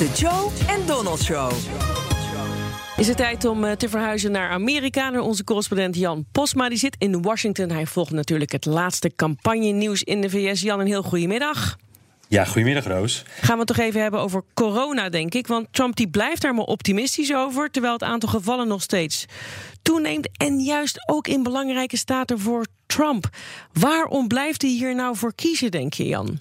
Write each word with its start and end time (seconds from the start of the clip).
De 0.00 0.10
Joe 0.14 0.50
en 0.68 0.86
Donald 0.86 1.22
Show. 1.22 1.52
Is 2.96 3.08
het 3.08 3.16
tijd 3.16 3.44
om 3.44 3.64
eh, 3.64 3.72
te 3.72 3.88
verhuizen 3.88 4.30
naar 4.30 4.50
Amerika, 4.50 5.10
naar 5.10 5.20
onze 5.20 5.44
correspondent 5.44 5.96
Jan 5.96 6.24
Posma. 6.32 6.68
Die 6.68 6.78
zit 6.78 6.96
in 6.98 7.22
Washington. 7.22 7.70
Hij 7.70 7.86
volgt 7.86 8.10
natuurlijk 8.10 8.52
het 8.52 8.64
laatste 8.64 9.12
campagne-nieuws 9.16 10.02
in 10.02 10.20
de 10.20 10.30
VS. 10.30 10.60
Jan, 10.60 10.80
een 10.80 10.86
heel 10.86 11.02
goedemiddag. 11.02 11.76
Ja, 12.28 12.44
goedemiddag 12.44 12.84
Roos. 12.84 13.24
Gaan 13.40 13.52
we 13.52 13.58
het 13.58 13.66
toch 13.66 13.86
even 13.86 14.02
hebben 14.02 14.20
over 14.20 14.42
corona, 14.54 15.08
denk 15.08 15.34
ik. 15.34 15.46
Want 15.46 15.66
Trump 15.70 15.96
die 15.96 16.08
blijft 16.08 16.42
daar 16.42 16.54
maar 16.54 16.64
optimistisch 16.64 17.34
over... 17.34 17.70
terwijl 17.70 17.92
het 17.92 18.02
aantal 18.02 18.28
gevallen 18.28 18.68
nog 18.68 18.82
steeds 18.82 19.26
toeneemt. 19.82 20.28
En 20.36 20.60
juist 20.60 21.08
ook 21.08 21.26
in 21.26 21.42
belangrijke 21.42 21.96
staten 21.96 22.38
voor 22.38 22.66
Trump. 22.86 23.28
Waarom 23.72 24.28
blijft 24.28 24.62
hij 24.62 24.70
hier 24.70 24.94
nou 24.94 25.16
voor 25.16 25.34
kiezen, 25.34 25.70
denk 25.70 25.94
je, 25.94 26.06
Jan? 26.06 26.40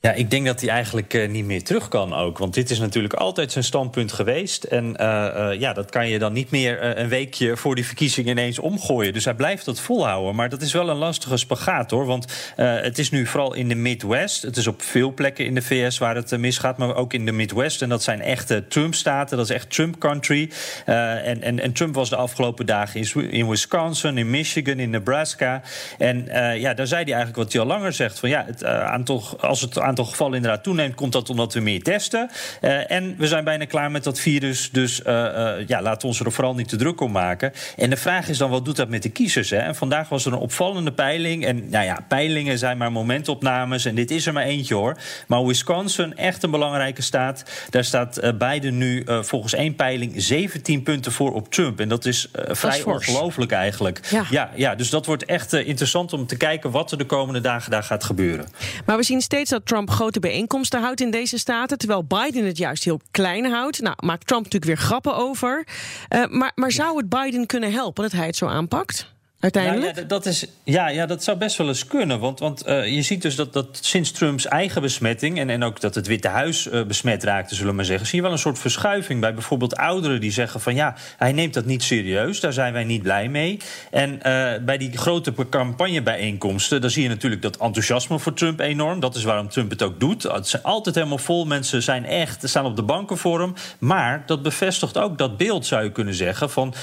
Ja, 0.00 0.12
ik 0.12 0.30
denk 0.30 0.46
dat 0.46 0.60
hij 0.60 0.70
eigenlijk 0.70 1.14
uh, 1.14 1.28
niet 1.28 1.44
meer 1.44 1.64
terug 1.64 1.88
kan 1.88 2.14
ook. 2.14 2.38
Want 2.38 2.54
dit 2.54 2.70
is 2.70 2.78
natuurlijk 2.78 3.14
altijd 3.14 3.52
zijn 3.52 3.64
standpunt 3.64 4.12
geweest. 4.12 4.64
En 4.64 4.84
uh, 5.00 5.28
uh, 5.36 5.60
ja, 5.60 5.72
dat 5.72 5.90
kan 5.90 6.08
je 6.08 6.18
dan 6.18 6.32
niet 6.32 6.50
meer 6.50 6.98
een 6.98 7.08
weekje 7.08 7.56
voor 7.56 7.74
die 7.74 7.86
verkiezing 7.86 8.28
ineens 8.28 8.58
omgooien. 8.58 9.12
Dus 9.12 9.24
hij 9.24 9.34
blijft 9.34 9.64
dat 9.64 9.80
volhouden. 9.80 10.34
Maar 10.34 10.48
dat 10.48 10.62
is 10.62 10.72
wel 10.72 10.88
een 10.88 10.96
lastige 10.96 11.36
spagaat 11.36 11.90
hoor. 11.90 12.06
Want 12.06 12.52
het 12.56 12.98
is 12.98 13.10
nu 13.10 13.26
vooral 13.26 13.54
in 13.54 13.68
de 13.68 13.74
Midwest. 13.74 14.42
Het 14.42 14.56
is 14.56 14.66
op 14.66 14.82
veel 14.82 15.12
plekken 15.14 15.44
in 15.44 15.54
de 15.54 15.62
VS 15.62 15.98
waar 15.98 16.14
het 16.14 16.38
misgaat. 16.38 16.78
Maar 16.78 16.94
ook 16.94 17.12
in 17.12 17.26
de 17.26 17.32
Midwest. 17.32 17.82
En 17.82 17.88
dat 17.88 18.02
zijn 18.02 18.20
echte 18.20 18.66
Trump-staten. 18.68 19.36
Dat 19.36 19.50
is 19.50 19.54
echt 19.54 19.70
Trump-country. 19.70 20.50
En, 20.84 21.42
en, 21.42 21.60
en, 21.60 21.72
Trump 21.72 21.94
was 21.94 22.08
de 22.10 22.16
afgelopen 22.16 22.66
dagen 22.66 23.00
in, 23.00 23.30
in 23.30 23.48
Wisconsin, 23.48 24.18
in 24.18 24.30
Michigan, 24.30 24.78
in 24.78 24.90
Nebraska. 24.90 25.62
En 25.98 26.24
ja, 26.58 26.74
daar 26.74 26.86
zei 26.86 27.04
hij 27.04 27.12
eigenlijk 27.12 27.36
wat 27.36 27.52
hij 27.52 27.60
al 27.60 27.66
langer 27.66 27.92
zegt. 27.92 28.18
Van 28.18 28.28
ja, 28.28 28.44
het 28.46 28.64
aantal, 28.64 29.22
als 29.40 29.60
het 29.60 29.78
aantal 29.86 30.04
gevallen 30.04 30.34
inderdaad 30.36 30.62
toeneemt, 30.62 30.94
komt 30.94 31.12
dat 31.12 31.30
omdat 31.30 31.54
we 31.54 31.60
meer 31.60 31.82
testen. 31.82 32.30
Uh, 32.60 32.90
en 32.90 33.14
we 33.18 33.26
zijn 33.26 33.44
bijna 33.44 33.64
klaar 33.64 33.90
met 33.90 34.04
dat 34.04 34.20
virus. 34.20 34.70
Dus 34.70 35.00
uh, 35.00 35.12
uh, 35.14 35.66
ja, 35.66 35.82
laten 35.82 36.00
we 36.00 36.06
ons 36.06 36.20
er 36.20 36.32
vooral 36.32 36.54
niet 36.54 36.68
te 36.68 36.76
druk 36.76 37.00
om 37.00 37.12
maken. 37.12 37.52
En 37.76 37.90
de 37.90 37.96
vraag 37.96 38.28
is 38.28 38.38
dan, 38.38 38.50
wat 38.50 38.64
doet 38.64 38.76
dat 38.76 38.88
met 38.88 39.02
de 39.02 39.08
kiezers? 39.08 39.50
Hè? 39.50 39.56
En 39.56 39.74
vandaag 39.74 40.08
was 40.08 40.26
er 40.26 40.32
een 40.32 40.38
opvallende 40.38 40.92
peiling. 40.92 41.46
En 41.46 41.68
nou 41.68 41.84
ja, 41.84 42.04
peilingen 42.08 42.58
zijn 42.58 42.78
maar 42.78 42.92
momentopnames. 42.92 43.84
En 43.84 43.94
dit 43.94 44.10
is 44.10 44.26
er 44.26 44.32
maar 44.32 44.44
eentje 44.44 44.74
hoor. 44.74 44.96
Maar 45.26 45.44
Wisconsin, 45.46 46.16
echt 46.16 46.42
een 46.42 46.50
belangrijke 46.50 47.02
staat. 47.02 47.44
Daar 47.70 47.84
staat 47.84 48.38
Biden 48.38 48.78
nu 48.78 49.04
volgens 49.06 49.54
één 49.54 49.74
peiling 49.74 50.12
17 50.16 50.82
punten 50.82 51.12
voor 51.12 51.32
op 51.32 51.52
Trump. 51.52 51.80
En 51.80 51.88
dat 51.88 52.04
is 52.04 52.28
vrij 52.32 52.82
ongelooflijk 52.82 53.52
eigenlijk. 53.52 54.00
Ja. 54.10 54.24
ja. 54.30 54.50
Ja, 54.54 54.74
dus 54.74 54.90
dat 54.90 55.06
wordt 55.06 55.24
echt 55.24 55.52
interessant 55.52 56.12
om 56.12 56.26
te 56.26 56.36
kijken 56.36 56.70
wat 56.70 56.92
er 56.92 56.98
de 56.98 57.04
komende 57.04 57.40
dagen 57.40 57.70
daar 57.70 57.82
gaat 57.82 58.04
gebeuren. 58.04 58.48
Maar 58.86 58.96
we 58.96 59.02
zien 59.02 59.20
steeds 59.20 59.50
dat 59.50 59.66
Trump 59.66 59.75
grote 59.84 60.20
bijeenkomsten 60.20 60.80
houdt 60.80 61.00
in 61.00 61.10
deze 61.10 61.38
staten. 61.38 61.78
Terwijl 61.78 62.04
Biden 62.04 62.44
het 62.44 62.58
juist 62.58 62.84
heel 62.84 63.00
klein 63.10 63.44
houdt. 63.44 63.80
Nou, 63.80 63.96
maakt 64.04 64.26
Trump 64.26 64.44
natuurlijk 64.44 64.72
weer 64.72 64.86
grappen 64.86 65.16
over. 65.16 65.66
Uh, 66.14 66.26
maar, 66.26 66.52
maar 66.54 66.72
zou 66.72 66.96
het 66.96 67.08
Biden 67.08 67.46
kunnen 67.46 67.72
helpen 67.72 68.02
dat 68.02 68.12
hij 68.12 68.26
het 68.26 68.36
zo 68.36 68.46
aanpakt? 68.46 69.14
Nou 69.52 69.84
ja, 69.84 69.92
dat 70.06 70.26
is, 70.26 70.46
ja, 70.64 70.88
ja, 70.88 71.06
dat 71.06 71.24
zou 71.24 71.38
best 71.38 71.56
wel 71.56 71.68
eens 71.68 71.86
kunnen. 71.86 72.20
Want, 72.20 72.38
want 72.38 72.68
uh, 72.68 72.86
je 72.86 73.02
ziet 73.02 73.22
dus 73.22 73.34
dat, 73.36 73.52
dat 73.52 73.78
sinds 73.80 74.10
Trumps 74.10 74.46
eigen 74.46 74.82
besmetting... 74.82 75.38
en, 75.38 75.50
en 75.50 75.62
ook 75.62 75.80
dat 75.80 75.94
het 75.94 76.06
Witte 76.06 76.28
Huis 76.28 76.66
uh, 76.66 76.84
besmet 76.84 77.24
raakte, 77.24 77.54
zullen 77.54 77.70
we 77.70 77.76
maar 77.76 77.84
zeggen... 77.84 78.06
zie 78.06 78.16
je 78.16 78.22
wel 78.22 78.32
een 78.32 78.38
soort 78.38 78.58
verschuiving 78.58 79.20
bij 79.20 79.34
bijvoorbeeld 79.34 79.76
ouderen 79.76 80.20
die 80.20 80.32
zeggen 80.32 80.60
van... 80.60 80.74
ja, 80.74 80.94
hij 81.16 81.32
neemt 81.32 81.54
dat 81.54 81.64
niet 81.64 81.82
serieus, 81.82 82.40
daar 82.40 82.52
zijn 82.52 82.72
wij 82.72 82.84
niet 82.84 83.02
blij 83.02 83.28
mee. 83.28 83.58
En 83.90 84.12
uh, 84.14 84.20
bij 84.64 84.78
die 84.78 84.96
grote 84.96 85.34
campagnebijeenkomsten... 85.50 86.80
dan 86.80 86.90
zie 86.90 87.02
je 87.02 87.08
natuurlijk 87.08 87.42
dat 87.42 87.56
enthousiasme 87.56 88.18
voor 88.18 88.34
Trump 88.34 88.60
enorm. 88.60 89.00
Dat 89.00 89.14
is 89.14 89.24
waarom 89.24 89.48
Trump 89.48 89.70
het 89.70 89.82
ook 89.82 90.00
doet. 90.00 90.22
Het 90.22 90.48
zijn 90.48 90.62
altijd 90.62 90.94
helemaal 90.94 91.18
vol, 91.18 91.44
mensen 91.44 91.82
zijn 91.82 92.04
echt, 92.04 92.48
staan 92.48 92.64
op 92.64 92.76
de 92.76 92.82
banken 92.82 93.18
voor 93.18 93.40
hem. 93.40 93.54
Maar 93.78 94.22
dat 94.26 94.42
bevestigt 94.42 94.98
ook 94.98 95.18
dat 95.18 95.36
beeld, 95.36 95.66
zou 95.66 95.84
je 95.84 95.92
kunnen 95.92 96.14
zeggen... 96.14 96.50
Van, 96.50 96.74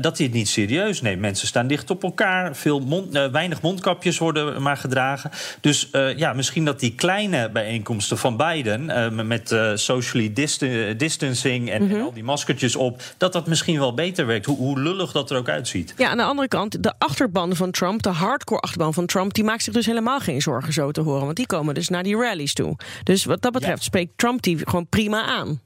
dat 0.00 0.16
hij 0.16 0.26
het 0.26 0.34
niet 0.34 0.48
serieus 0.48 1.00
neemt. 1.00 1.20
Mensen 1.20 1.46
staan 1.46 1.66
dicht 1.66 1.90
op 1.90 2.04
elkaar. 2.12 2.56
Veel 2.56 2.80
mond, 2.80 3.14
uh, 3.14 3.26
weinig 3.26 3.62
mondkapjes 3.62 4.18
worden 4.18 4.62
maar 4.62 4.76
gedragen. 4.76 5.30
Dus 5.60 5.88
uh, 5.92 6.16
ja, 6.18 6.32
misschien 6.32 6.64
dat 6.64 6.80
die 6.80 6.94
kleine 6.94 7.50
bijeenkomsten 7.50 8.18
van 8.18 8.36
Biden... 8.36 8.84
Uh, 8.84 9.10
met 9.22 9.56
socially 9.74 10.32
dist 10.32 10.60
distancing 10.96 11.70
en, 11.70 11.82
mm 11.82 11.88
-hmm. 11.88 11.98
en, 11.98 12.04
al 12.04 12.12
die 12.12 12.24
maskertjes 12.24 12.76
op... 12.76 13.02
dat 13.16 13.32
dat 13.32 13.46
misschien 13.46 13.78
wel 13.78 13.94
beter 13.94 14.26
werkt, 14.26 14.46
hoe, 14.46 14.56
hoe, 14.56 14.80
lullig 14.80 15.12
dat 15.12 15.30
er 15.30 15.36
ook 15.36 15.48
uitziet. 15.48 15.94
Ja, 15.96 16.08
aan 16.08 16.16
de 16.16 16.22
andere 16.22 16.48
kant, 16.48 16.82
de 16.82 16.92
achterban 16.98 17.56
van 17.56 17.70
Trump... 17.70 18.02
de 18.02 18.08
hardcore 18.08 18.60
achterban 18.60 18.94
van 18.94 19.06
Trump... 19.06 19.34
die 19.34 19.44
maakt 19.44 19.62
zich 19.62 19.74
dus 19.74 19.86
helemaal 19.86 20.20
geen 20.20 20.42
zorgen 20.42 20.72
zo 20.72 20.90
te 20.90 21.00
horen. 21.00 21.24
Want 21.24 21.36
die 21.36 21.46
komen 21.46 21.74
dus 21.74 21.88
naar 21.88 22.02
die 22.02 22.16
rallies 22.16 22.54
toe. 22.54 22.76
Dus 23.04 23.24
wat 23.24 23.42
dat 23.42 23.52
betreft 23.52 23.78
ja. 23.78 23.84
spreekt 23.84 24.12
Trump 24.16 24.42
die 24.42 24.58
gewoon 24.64 24.86
prima 24.88 25.22
aan. 25.22 25.60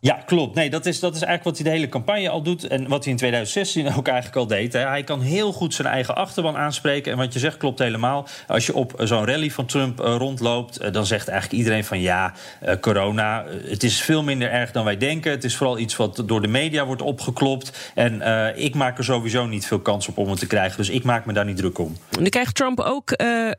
Ja, 0.00 0.22
klopt. 0.26 0.54
Nee, 0.54 0.70
dat 0.70 0.86
is, 0.86 1.00
dat 1.00 1.14
is 1.14 1.22
eigenlijk 1.22 1.44
wat 1.44 1.54
hij 1.54 1.64
de 1.64 1.78
hele 1.78 1.88
campagne 1.88 2.28
al 2.28 2.42
doet. 2.42 2.66
En 2.66 2.88
wat 2.88 3.02
hij 3.02 3.12
in 3.12 3.18
2016 3.18 3.86
ook 3.96 4.06
eigenlijk 4.06 4.36
al 4.36 4.46
deed. 4.46 4.72
Hè. 4.72 4.80
Hij 4.80 5.04
kan 5.04 5.20
heel 5.20 5.52
goed 5.52 5.74
zijn 5.74 5.88
eigen 5.88 6.16
achterban 6.16 6.56
aanspreken. 6.56 7.12
En 7.12 7.18
wat 7.18 7.32
je 7.32 7.38
zegt 7.38 7.56
klopt 7.56 7.78
helemaal. 7.78 8.28
Als 8.46 8.66
je 8.66 8.74
op 8.74 8.94
zo'n 8.98 9.24
rally 9.24 9.50
van 9.50 9.66
Trump 9.66 10.00
uh, 10.00 10.14
rondloopt, 10.16 10.82
uh, 10.82 10.92
dan 10.92 11.06
zegt 11.06 11.28
eigenlijk 11.28 11.58
iedereen 11.58 11.84
van 11.84 12.00
ja, 12.00 12.34
corona, 12.80 13.44
het 13.64 13.82
is 13.82 14.00
veel 14.00 14.22
minder 14.22 14.50
erg 14.50 14.72
dan 14.72 14.84
wij 14.84 14.96
denken. 14.96 15.30
Het 15.30 15.44
is 15.44 15.56
vooral 15.56 15.78
iets 15.78 15.96
wat 15.96 16.22
door 16.26 16.42
de 16.42 16.48
media 16.48 16.86
wordt 16.86 17.02
opgeklopt. 17.02 17.92
En 17.94 18.22
ik 18.56 18.74
maak 18.74 18.98
er 18.98 19.04
sowieso 19.04 19.46
niet 19.46 19.66
veel 19.66 19.80
kans 19.80 20.08
op 20.08 20.18
om 20.18 20.30
het 20.30 20.38
te 20.38 20.46
krijgen. 20.46 20.76
Dus 20.76 20.88
ik 20.88 21.04
maak 21.04 21.24
me 21.24 21.32
daar 21.32 21.44
niet 21.44 21.56
druk 21.56 21.78
om. 21.78 21.96
Nu 22.20 22.28
krijgt 22.28 22.54
Trump 22.54 22.80
ook 22.80 23.14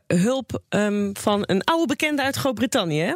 hulp 0.06 0.62
um, 0.68 1.10
van 1.16 1.42
een 1.46 1.64
oude 1.64 1.86
bekende 1.86 2.22
uit 2.22 2.36
Groot-Brittannië? 2.36 3.14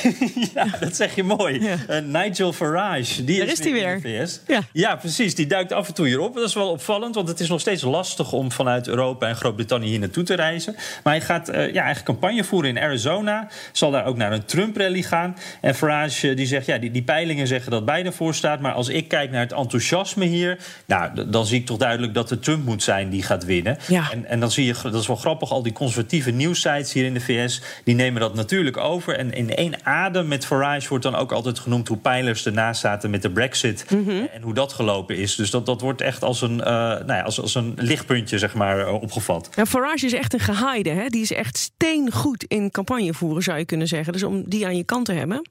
ja, 0.54 0.66
dat 0.80 0.96
zeg 0.96 1.14
je 1.14 1.22
mooi. 1.22 1.62
Ja. 1.62 1.76
Uh, 1.90 1.98
Nigel 1.98 2.52
Farage. 2.52 3.24
Die 3.24 3.38
Daar 3.38 3.48
is 3.48 3.58
hij 3.58 3.72
weer. 3.72 4.00
VS. 4.00 4.40
Ja. 4.46 4.60
ja, 4.72 4.96
precies. 4.96 5.34
Die 5.34 5.46
duikt 5.46 5.72
af 5.72 5.88
en 5.88 5.94
toe 5.94 6.06
hierop. 6.06 6.34
Dat 6.34 6.48
is 6.48 6.54
wel 6.54 6.70
opvallend, 6.70 7.14
want 7.14 7.28
het 7.28 7.40
is 7.40 7.48
nog 7.48 7.60
steeds 7.60 7.82
lastig 7.82 8.32
om 8.32 8.52
vanuit 8.52 8.88
Europa 8.88 9.28
en 9.28 9.36
Groot-Brittannië 9.36 9.88
hier 9.88 9.98
naartoe 9.98 10.24
te 10.24 10.34
reizen. 10.34 10.74
Maar 11.02 11.12
hij 11.12 11.22
gaat 11.22 11.48
uh, 11.48 11.54
ja, 11.54 11.60
eigenlijk 11.60 12.04
campagne 12.04 12.44
voeren 12.44 12.70
in 12.70 12.82
Arizona. 12.82 13.48
Zal 13.72 13.90
daar 13.90 14.04
ook 14.04 14.16
naar 14.16 14.32
een 14.32 14.44
Trump-rally 14.44 15.02
gaan. 15.02 15.36
En 15.60 15.74
Farage 15.74 16.28
uh, 16.28 16.36
die 16.36 16.46
zegt, 16.46 16.66
ja, 16.66 16.78
die, 16.78 16.90
die 16.90 17.02
peilingen 17.02 17.46
zeggen 17.46 17.70
dat 17.70 17.84
Biden 17.84 18.12
voor 18.12 18.34
staat. 18.34 18.60
Maar 18.60 18.72
als 18.72 18.88
ik 18.88 19.08
kijk 19.08 19.30
naar 19.30 19.40
het 19.40 19.52
enthousiasme 19.52 20.24
hier, 20.24 20.58
nou, 20.86 21.30
dan 21.30 21.46
zie 21.46 21.60
ik 21.60 21.66
toch 21.66 21.78
duidelijk 21.78 22.14
dat 22.14 22.30
het 22.30 22.42
Trump 22.42 22.64
moet 22.64 22.82
zijn 22.82 23.10
die 23.10 23.22
gaat 23.22 23.44
winnen. 23.44 23.78
Ja. 23.88 24.10
En, 24.10 24.26
en 24.26 24.40
dan 24.40 24.50
zie 24.50 24.66
je, 24.66 24.74
dat 24.82 24.94
is 24.94 25.06
wel 25.06 25.16
grappig, 25.16 25.50
al 25.50 25.62
die 25.62 25.72
conservatieve 25.72 26.30
nieuwsites 26.30 26.92
hier 26.92 27.04
in 27.04 27.14
de 27.14 27.20
VS, 27.20 27.60
die 27.84 27.94
nemen 27.94 28.20
dat 28.20 28.34
natuurlijk 28.34 28.76
over. 28.76 29.16
En 29.16 29.32
in 29.32 29.54
één 29.54 29.81
adem 29.82 30.28
met 30.28 30.46
Farage 30.46 30.88
wordt 30.88 31.04
dan 31.04 31.14
ook 31.14 31.32
altijd 31.32 31.58
genoemd 31.58 31.88
hoe 31.88 31.96
pijlers 31.96 32.46
ernaast 32.46 32.80
zaten 32.80 33.10
met 33.10 33.22
de 33.22 33.30
Brexit 33.30 33.86
mm 33.90 34.04
-hmm. 34.04 34.28
en 34.32 34.42
hoe 34.42 34.54
dat 34.54 34.72
gelopen 34.72 35.16
is. 35.16 35.34
Dus 35.34 35.50
dat, 35.50 35.66
dat 35.66 35.80
wordt 35.80 36.00
echt 36.00 36.22
als 36.22 36.42
een, 36.42 36.58
uh, 36.58 36.64
nou 36.64 37.06
ja, 37.06 37.22
als, 37.22 37.40
als 37.40 37.54
een 37.54 37.72
lichtpuntje 37.76 38.38
zeg 38.38 38.54
maar, 38.54 38.78
uh, 38.78 38.92
opgevat. 38.92 39.48
Ja, 39.56 39.66
Farage 39.66 40.06
is 40.06 40.12
echt 40.12 40.32
een 40.32 40.40
gehaaide. 40.40 40.90
Hè? 40.90 41.08
Die 41.08 41.22
is 41.22 41.32
echt 41.32 41.56
steengoed 41.56 42.44
in 42.44 42.70
campagne 42.70 43.14
voeren, 43.14 43.42
zou 43.42 43.58
je 43.58 43.64
kunnen 43.64 43.88
zeggen. 43.88 44.12
Dus 44.12 44.22
om 44.22 44.42
die 44.46 44.66
aan 44.66 44.76
je 44.76 44.84
kant 44.84 45.04
te 45.04 45.12
hebben. 45.12 45.42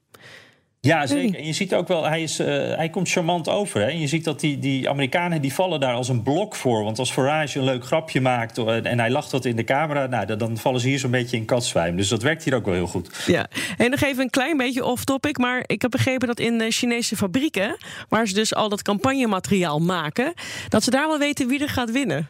Ja, 0.86 1.06
zeker. 1.06 1.38
En 1.38 1.46
je 1.46 1.52
ziet 1.52 1.74
ook 1.74 1.88
wel, 1.88 2.04
hij, 2.04 2.22
is, 2.22 2.40
uh, 2.40 2.46
hij 2.46 2.88
komt 2.90 3.10
charmant 3.10 3.48
over. 3.48 3.80
Hè? 3.80 3.86
En 3.86 4.00
je 4.00 4.06
ziet 4.06 4.24
dat 4.24 4.40
die, 4.40 4.58
die 4.58 4.88
Amerikanen 4.88 5.42
die 5.42 5.54
vallen 5.54 5.80
daar 5.80 5.94
als 5.94 6.08
een 6.08 6.22
blok 6.22 6.54
voor. 6.54 6.84
Want 6.84 6.98
als 6.98 7.12
Farage 7.12 7.58
een 7.58 7.64
leuk 7.64 7.84
grapje 7.84 8.20
maakt 8.20 8.58
en 8.58 8.98
hij 8.98 9.10
lacht 9.10 9.32
wat 9.32 9.44
in 9.44 9.56
de 9.56 9.64
camera... 9.64 10.06
Nou, 10.06 10.36
dan 10.36 10.56
vallen 10.56 10.80
ze 10.80 10.88
hier 10.88 10.98
zo'n 10.98 11.10
beetje 11.10 11.36
in 11.36 11.44
katzwijm. 11.44 11.96
Dus 11.96 12.08
dat 12.08 12.22
werkt 12.22 12.44
hier 12.44 12.54
ook 12.54 12.64
wel 12.64 12.74
heel 12.74 12.86
goed. 12.86 13.24
Ja, 13.26 13.46
en 13.76 13.90
nog 13.90 14.00
even 14.00 14.22
een 14.22 14.30
klein 14.30 14.56
beetje 14.56 14.84
off-topic. 14.84 15.38
Maar 15.38 15.64
ik 15.66 15.82
heb 15.82 15.90
begrepen 15.90 16.28
dat 16.28 16.40
in 16.40 16.58
de 16.58 16.70
Chinese 16.70 17.16
fabrieken... 17.16 17.76
waar 18.08 18.26
ze 18.26 18.34
dus 18.34 18.54
al 18.54 18.68
dat 18.68 18.82
campagnemateriaal 18.82 19.78
maken... 19.78 20.32
dat 20.68 20.82
ze 20.82 20.90
daar 20.90 21.08
wel 21.08 21.18
weten 21.18 21.48
wie 21.48 21.60
er 21.60 21.68
gaat 21.68 21.90
winnen. 21.90 22.28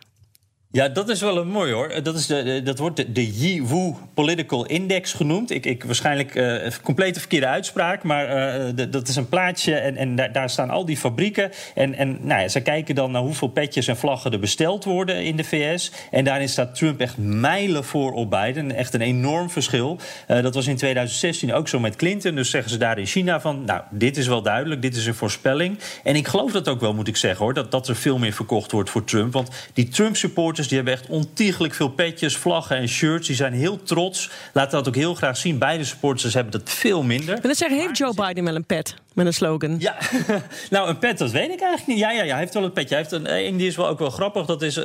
Ja, 0.72 0.88
dat 0.88 1.08
is 1.08 1.20
wel 1.20 1.36
een 1.36 1.48
mooi 1.48 1.72
hoor. 1.72 2.02
Dat, 2.02 2.14
is 2.14 2.26
de, 2.26 2.60
dat 2.64 2.78
wordt 2.78 2.96
de, 2.96 3.12
de 3.12 3.32
Yiwu 3.32 3.94
Political 4.14 4.66
Index 4.66 5.12
genoemd. 5.12 5.50
Ik, 5.50 5.66
ik 5.66 5.84
waarschijnlijk 5.84 6.34
uh, 6.34 6.66
complete 6.82 7.18
verkeerde 7.18 7.46
uitspraak, 7.46 8.02
maar 8.02 8.26
de, 8.74 8.88
dat 8.88 9.08
is 9.08 9.16
een 9.16 9.28
plaatje 9.28 9.74
en, 9.74 9.96
en 9.96 10.32
daar, 10.32 10.50
staan 10.50 10.70
al 10.70 10.84
die 10.84 10.96
fabrieken. 10.96 11.50
En, 11.74 11.94
en 11.94 12.18
nou 12.20 12.40
ja, 12.40 12.48
ze 12.48 12.60
kijken 12.60 12.94
dan 12.94 13.10
naar 13.10 13.22
hoeveel 13.22 13.48
petjes 13.48 13.88
en 13.88 13.96
vlaggen 13.96 14.32
er 14.32 14.38
besteld 14.38 14.84
worden 14.84 15.24
in 15.24 15.36
de 15.36 15.44
VS. 15.44 15.92
En 16.10 16.24
daarin 16.24 16.48
staat 16.48 16.74
Trump 16.74 17.00
echt 17.00 17.16
mijlen 17.18 17.84
voor 17.84 18.12
op 18.12 18.30
Biden. 18.30 18.72
Echt 18.74 18.94
een 18.94 19.00
enorm 19.00 19.50
verschil. 19.50 19.98
Dat 20.26 20.54
was 20.54 20.66
in 20.66 20.76
2016 20.76 21.52
ook 21.52 21.68
zo 21.68 21.80
met 21.80 21.96
Clinton. 21.96 22.34
Dus 22.34 22.50
zeggen 22.50 22.70
ze 22.70 22.78
daar 22.78 22.98
in 22.98 23.06
China 23.06 23.40
van, 23.40 23.64
nou, 23.64 23.82
dit 23.90 24.16
is 24.16 24.26
wel 24.26 24.42
duidelijk, 24.42 24.82
dit 24.82 24.96
is 24.96 25.06
een 25.06 25.14
voorspelling. 25.14 25.78
En 26.04 26.16
ik 26.16 26.28
geloof 26.28 26.52
dat 26.52 26.68
ook 26.68 26.80
wel, 26.80 26.94
moet 26.94 27.08
ik 27.08 27.16
zeggen 27.16 27.44
hoor, 27.44 27.54
dat, 27.54 27.70
dat 27.70 27.88
er 27.88 27.96
veel 27.96 28.18
meer 28.18 28.32
verkocht 28.32 28.72
wordt 28.72 28.90
voor 28.90 29.04
Trump. 29.04 29.32
Want 29.32 29.48
die 29.72 29.88
Trump-supporters 29.88 30.60
die 30.68 30.76
hebben 30.76 30.94
echt 30.94 31.06
ontiegelijk 31.06 31.74
veel 31.74 31.88
petjes, 31.88 32.36
vlaggen 32.36 32.76
en 32.76 32.88
shirts. 32.88 33.26
Die 33.26 33.36
zijn 33.36 33.52
heel 33.52 33.82
trots. 33.82 34.30
Laten 34.52 34.72
dat 34.78 34.88
ook 34.88 34.94
heel 34.94 35.14
graag 35.14 35.36
zien. 35.36 35.58
Beide 35.58 35.84
supporters 35.84 36.34
hebben 36.34 36.52
dat 36.52 36.70
veel 36.70 37.02
minder. 37.02 37.34
En 37.34 37.40
dan 37.42 37.54
zeggen, 37.54 37.78
heeft 37.78 37.98
Joe 37.98 38.14
Biden 38.14 38.44
wel 38.44 38.54
een 38.54 38.64
pet 38.64 38.94
met 39.14 39.26
een 39.26 39.34
slogan? 39.34 39.76
Ja, 39.78 39.96
nou 40.70 40.88
een 40.88 40.98
pet, 40.98 41.18
dat 41.18 41.30
weet 41.30 41.50
ik 41.50 41.60
eigenlijk 41.60 41.86
niet. 41.86 41.98
Ja, 41.98 42.10
ja, 42.10 42.22
ja 42.22 42.30
hij 42.30 42.38
heeft 42.38 42.54
wel 42.54 42.64
een 42.64 42.72
petje. 42.72 42.94
Hij 42.94 42.98
heeft 42.98 43.12
een, 43.12 43.32
een 43.46 43.56
die 43.56 43.66
is 43.66 43.76
wel 43.76 43.88
ook 43.88 43.98
wel 43.98 44.10
grappig. 44.10 44.46
Dat 44.46 44.62
is 44.62 44.76
uh, 44.76 44.84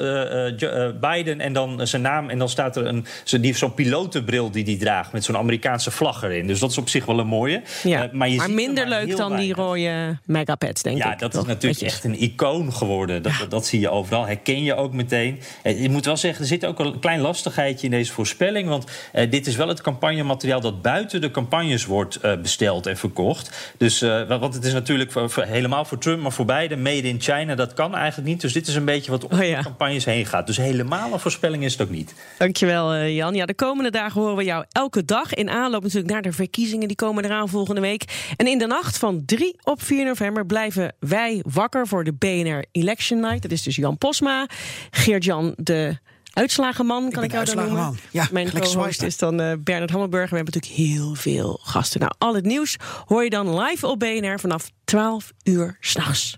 uh, 0.60 0.90
Biden 1.02 1.40
en 1.40 1.54
dan 1.54 1.88
zijn 1.88 2.02
naam. 2.02 2.30
En 2.30 2.38
dan 2.38 2.50
staat 2.50 2.76
er 2.76 2.86
een, 2.86 3.06
die 3.42 3.56
zo'n 3.56 3.74
pilotenbril 3.74 4.52
die 4.52 4.64
hij 4.64 4.78
draagt 4.78 5.12
met 5.12 5.24
zo'n 5.24 5.38
Amerikaanse 5.38 5.92
vlag 5.92 6.24
erin. 6.24 6.48
Dus 6.48 6.60
dat 6.60 6.72
is 6.72 6.78
op 6.78 6.90
zich 6.90 7.06
wel 7.06 7.20
een 7.20 7.28
mooie. 7.28 7.62
Ja, 7.84 8.06
uh, 8.06 8.12
maar, 8.12 8.30
je 8.30 8.38
maar 8.38 8.52
minder 8.52 8.88
leuk 8.88 9.18
dan 9.18 9.36
die 9.36 9.54
rode 9.54 10.18
megapets, 10.26 10.82
denk 10.82 10.98
ja, 10.98 11.14
ik. 11.14 11.20
Ja, 11.20 11.28
dat 11.28 11.42
is 11.42 11.48
natuurlijk 11.48 11.82
echt 11.82 12.04
een 12.04 12.22
icoon 12.22 12.74
geworden. 12.74 13.24
Dat, 13.24 13.34
dat, 13.40 13.52
dat, 13.52 13.66
zie 13.66 13.80
je 13.80 13.90
overal. 13.90 14.26
Herken 14.26 14.64
je 14.64 14.76
ook 14.76 14.94
meteen. 14.94 15.40
Je 15.76 15.90
moet 15.90 16.06
wel 16.06 16.18
zeggen, 16.18 16.42
er 16.42 16.48
zit 16.48 16.66
ook 16.66 16.80
een 16.80 17.00
klein 17.00 17.20
lastigheidje 17.20 17.86
in 17.86 17.92
deze 17.92 18.12
voorspelling. 18.12 18.70
Want 18.70 18.86
uh, 19.14 19.32
dit 19.32 19.48
is 19.48 19.56
wel 19.56 19.68
het 19.68 19.82
campagnemateriaal 19.82 20.62
dat 20.62 20.82
buiten 20.82 21.22
de 21.22 21.32
campagnes 21.32 21.86
wordt 21.86 22.20
uh, 22.26 22.36
besteld 22.42 22.86
en 22.86 22.98
verkocht. 22.98 23.74
Dus, 23.78 24.00
want 24.28 24.54
het 24.54 24.64
is 24.64 24.74
natuurlijk 24.74 25.12
voor, 25.12 25.30
voor, 25.30 25.44
helemaal 25.44 25.86
voor 25.86 25.98
Trump, 25.98 26.22
maar 26.22 26.32
voor 26.32 26.46
beide 26.46 26.76
made 26.78 27.08
in 27.08 27.22
China. 27.22 27.56
Dat 27.56 27.74
kan 27.74 27.96
eigenlijk 27.96 28.28
niet. 28.30 28.42
Dus 28.42 28.54
dit 28.54 28.68
is 28.68 28.76
een 28.76 28.86
beetje 28.86 29.12
wat 29.12 29.24
om 29.24 29.40
oh, 29.40 29.46
ja. 29.46 29.58
de 29.58 29.64
campagnes 29.64 30.06
heen 30.06 30.26
gaat. 30.26 30.48
Dus 30.48 30.58
helemaal 30.58 31.14
een 31.14 31.20
voorspelling 31.20 31.64
is 31.64 31.72
het 31.72 31.82
ook 31.82 31.90
niet. 31.90 32.14
Dankjewel, 32.38 33.06
Jan. 33.06 33.34
Ja, 33.34 33.46
de 33.46 33.56
komende 33.56 33.92
dagen 33.92 34.22
horen 34.22 34.36
we 34.36 34.44
jou 34.44 34.66
elke 34.72 35.06
dag 35.06 35.34
in 35.34 35.50
aanloop 35.50 35.84
natuurlijk 35.84 36.12
naar 36.14 36.22
de 36.22 36.32
verkiezingen. 36.32 36.88
Die 36.88 36.98
komen 36.98 37.26
eraan 37.26 37.50
volgende 37.50 37.82
week. 37.82 38.34
En 38.36 38.48
in 38.48 38.58
de 38.58 38.68
nacht 38.68 38.98
van 38.98 39.26
3 39.26 39.56
op 39.64 39.82
4 39.82 40.06
november 40.06 40.46
blijven 40.46 40.96
wij 41.00 41.44
wakker 41.46 41.88
voor 41.88 42.04
de 42.04 42.14
BNR 42.14 42.66
Election 42.72 43.20
Night. 43.20 43.42
Dat 43.42 43.52
is 43.52 43.64
dus 43.64 43.76
Jan 43.76 43.98
Posma, 43.98 44.48
Geert-Jan 44.92 45.57
de 45.58 45.98
uitslagenman, 46.34 47.12
kan 47.12 47.24
ik, 47.24 47.30
ik 47.30 47.36
jou 47.36 47.46
dan 47.46 47.56
noemen. 47.56 48.00
Ja, 48.12 48.28
Mijn 48.32 48.52
co-host 48.52 49.02
is 49.02 49.18
dan 49.18 49.42
uh, 49.42 49.54
Bernard 49.60 49.90
Hammelburg. 49.90 50.30
We 50.30 50.36
hebben 50.36 50.54
natuurlijk 50.54 50.90
heel 50.90 51.16
veel 51.16 51.60
gasten. 51.64 52.00
Nou, 52.00 52.12
al 52.18 52.36
het 52.36 52.46
nieuws 52.46 52.78
hoor 53.06 53.24
je 53.24 53.30
dan 53.30 53.60
live 53.60 53.88
op 53.88 54.00
BNR 54.00 54.40
vanaf 54.40 54.72
12 54.86 55.32
uur 55.44 55.78
s'nachts. 55.80 56.38